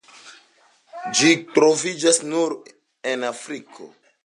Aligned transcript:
Ĝi 1.19 1.33
troviĝas 1.59 2.21
nur 2.31 2.57
en 3.13 3.31
Afriko. 3.31 3.93